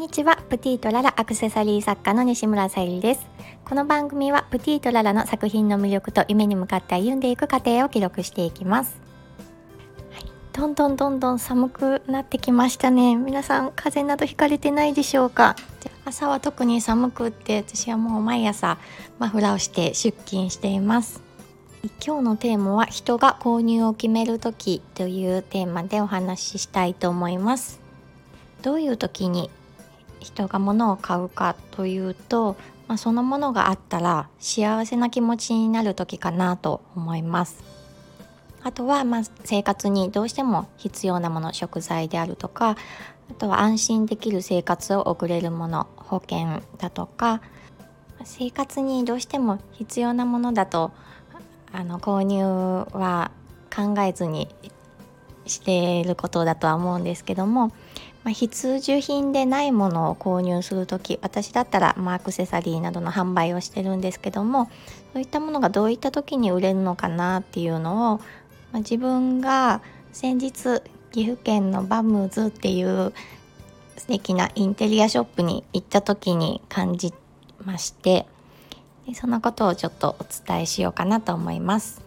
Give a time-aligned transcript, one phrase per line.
[0.00, 0.38] んにちは。
[0.48, 3.26] プティとララアクセサリー作家の西村さゆりです。
[3.66, 8.98] この番組はプティとララの作品の魅力と夢に向かって歩んでいく過程を記録していきます、
[10.10, 13.14] はい、どんどんどんどん寒くなってきましたね。
[13.14, 15.54] 皆さん風邪などひかれてないでしょうか？
[16.06, 18.78] 朝は特に寒くって私はもう毎朝
[19.18, 21.22] マフラーをして出勤しています。
[22.02, 27.82] 今日のテーマは人が購入を決める時というテーマでお話ししたいと思います。
[28.62, 29.50] どういう時に
[30.20, 32.56] 人が物を買うかというと、
[32.86, 37.62] まあ、そのものがあったら幸せな気持ちになる時かなと思います。
[38.62, 42.76] あとはま生活にどうしても必要なもの食材であるとか
[43.30, 47.40] あとは安心できる生活を送れるもの保険だとか
[48.24, 50.92] 生活にどうしても必要なものだと
[51.72, 52.44] あの購入
[52.92, 53.30] は
[53.74, 54.48] 考えずに
[55.46, 57.72] していることだとは思うんですけども、
[58.22, 64.70] まあ、必需品でないものを購入する時私だったら、まあ、アクセサリーなどの販売をしてるんですけども
[65.12, 68.24] そういったものがどういった時に売れるのかなっていうのを、ま
[68.74, 69.80] あ、自分が
[70.12, 73.12] 先日岐阜県のバムズっていう
[73.96, 77.12] 素敵なインテリアショップに行った時に感じ
[77.64, 78.26] まして
[79.06, 82.00] でそのことをちょっとお伝えしようかなと思います。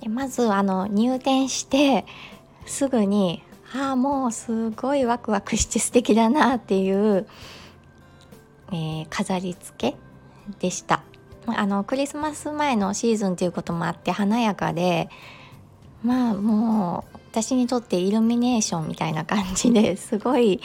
[0.00, 2.04] でまずあの入店して
[2.66, 3.42] すぐに
[3.74, 7.26] ああもうすごいワクワクして素敵だなっていう、
[8.68, 9.96] えー、飾り付け
[10.60, 11.02] でした。
[11.46, 15.08] あのクリスマス前のシーズンということもあって華やかで
[16.04, 20.60] まあもう私にとってイルミネーションみたいな感じですごい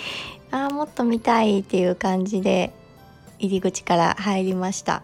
[0.52, 2.74] ああもっと見たいっていう感じで
[3.40, 5.02] 入り口から入りました。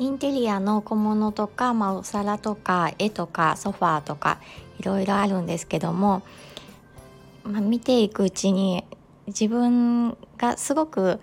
[0.00, 4.38] インテリアの小物とか、まあ、お皿とか絵とかソファーとか
[4.78, 6.22] いろいろあるんですけども、
[7.48, 8.84] まあ、見ていくうちに
[9.26, 11.18] 自分がすごく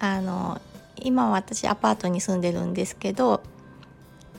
[0.00, 0.60] あの
[0.96, 3.40] 今私アパートに住んでるんですけど、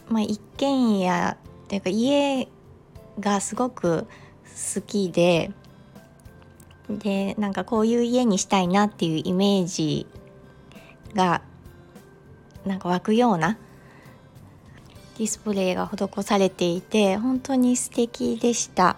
[0.10, 2.48] まあ、一軒家っていうか家
[3.20, 4.08] がすごく
[4.76, 5.52] 好きで
[6.90, 10.06] でなんかこういう家にしたいなっていうイメージ
[11.14, 11.42] が
[12.66, 13.58] なんか湧くような
[15.18, 18.98] ディスプレイが施されていて本当に素敵でした。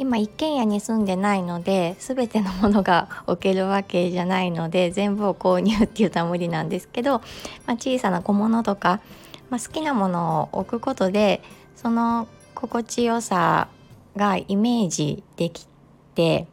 [0.00, 9.02] 今一軒家に住んでないので全てのものが置けるわけじゃないので全部を購入っていうとは無理なんですけど、まあ、小さな小物とか、
[9.50, 11.42] まあ、好きなものを置くことで
[11.76, 13.68] その心地よさ
[14.16, 15.68] がイメージでき
[16.14, 16.46] て、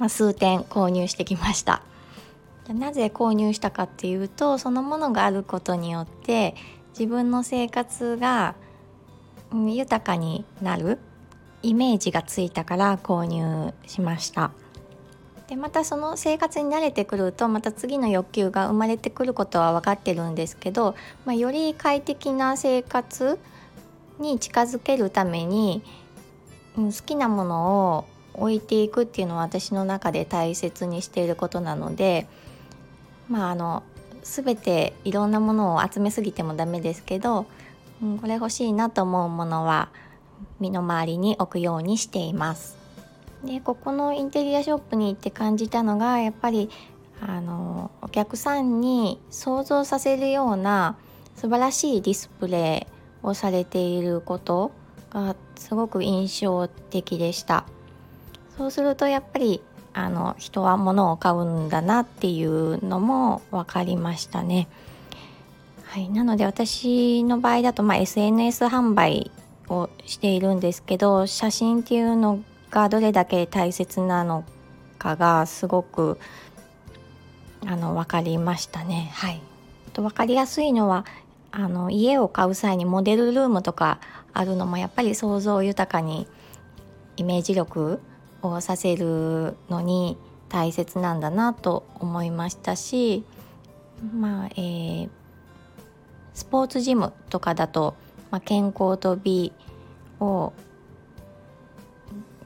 [0.00, 1.80] まあ、数点購入してきました。
[2.68, 6.56] なぜ購入したかっていうとそのものがあることによって
[6.98, 8.56] 自分の生活が
[9.52, 10.98] 豊かになる
[11.62, 14.50] イメージがついたから購入しました。
[15.48, 23.38] でまたその生活に慣れてくるとまた次の欲求が生まれてくることは分かってるんですけど、まあ、より快適な生活
[24.18, 25.82] に近づけるために
[26.74, 32.26] 好きなものを置いていくっていうのは私の中で大切にしていることなので
[33.28, 33.82] まああの
[34.22, 37.46] 全ていろんなものを集めすぎてもダメですけど、
[38.02, 39.90] うん、これ欲しいなと思うものは
[40.60, 42.76] 身の回りに置くようにしています。
[43.44, 46.70] でここのインテリアショップに行って感じたのがやっぱり
[47.20, 50.96] あのお客さんに想像させるような
[51.36, 54.72] 素晴らしいディスプレイをされていること
[55.10, 57.66] がすごく印象的でした。
[58.56, 59.60] そうするとやっぱり
[59.92, 64.68] あの人は物を買うんだなっていうのも分かりましたね。
[65.84, 69.30] はい、なので私の場合だと、まあ、SNS 販売
[69.68, 72.40] をしているんですけど写真っていうの
[72.70, 74.44] がどれだけ大切なの
[74.98, 76.18] かがすごく
[77.66, 79.10] あの分かりましたね。
[79.14, 79.40] はい、
[79.92, 81.04] と分かりやすいのは
[81.50, 83.98] あの家を買う際にモデルルームとか
[84.32, 86.26] あるのもやっぱり想像豊かに
[87.16, 88.00] イメージ力
[88.42, 90.18] をさせるのに
[90.48, 93.24] 大切なんだなと思いましたし
[94.14, 95.08] まあえー、
[96.34, 97.96] スポーツジムとかだと、
[98.30, 99.52] まあ、健康と美
[100.20, 100.52] を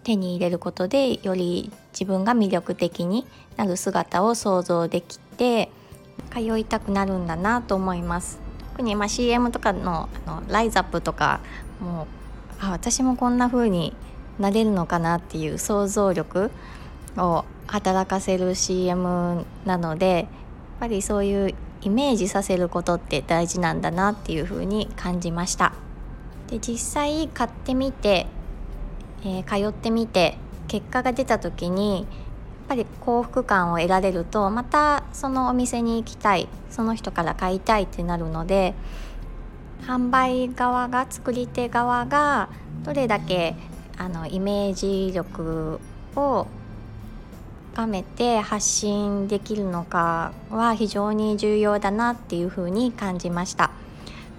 [0.03, 5.71] 手に入れることでより自分が魅力的になる姿を想像できて
[6.32, 8.41] 通いたくなるんだなと思います。
[8.73, 11.41] 特にまあ CM とかのあのライズアップとか
[11.81, 12.06] もう
[12.61, 13.94] あ私もこんな風に
[14.38, 16.50] なれるのかなっていう想像力
[17.17, 20.27] を働かせる CM なのでやっ
[20.81, 25.73] ぱりそういうイメージさせることって大事なんだなっていうふうに感じました。
[26.49, 28.27] で実際買ってみて、
[29.25, 30.37] えー、通ってみて
[30.69, 32.06] 結果が出た時にやっ
[32.69, 38.75] ぱり幸福感を得られるとまたそのお店に行きたいその人から買いたいってなるので
[39.82, 42.49] 販売側が作り手側が
[42.85, 43.55] どれだけ
[43.97, 45.81] あのイメージ力
[46.17, 46.47] を
[47.72, 53.70] 深めて発信できるのかは非常に重要だなっていうふうに感じました。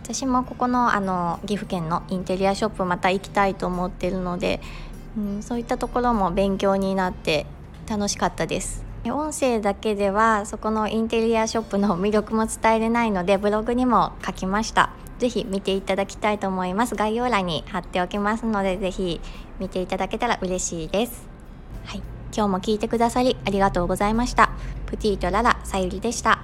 [0.04, 4.60] 私もここのあの岐阜県のインテリアショップまた行きたいと思ってるので、
[5.18, 7.46] うん、そういったところも勉強になって
[7.88, 8.84] 楽しかったです。
[9.06, 14.92] 音声だけではそこのインテリアショップの魅力も伝えれないのでブログにも書きました。
[15.20, 16.96] 是非見ていただきたいと思います。
[16.96, 19.22] 概要欄に貼っておきますので是非
[19.60, 21.26] 見ていただけたら嬉しいです。
[21.86, 22.11] はい。
[22.36, 24.52] 今日も聞いてくださりありがとうございました。
[24.86, 26.41] プティとララさゆりでした。